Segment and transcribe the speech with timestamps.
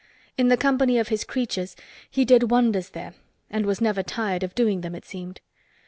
[0.35, 1.75] In the company of his "creatures"
[2.09, 3.13] he did wonders there
[3.51, 5.41] and was never tired of doing them, it seemed.